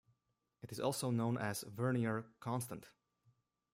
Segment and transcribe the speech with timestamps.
[0.63, 2.89] It is also known as Vernier constant.